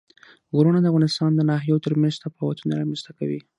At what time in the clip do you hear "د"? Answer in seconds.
0.81-0.85, 1.35-1.41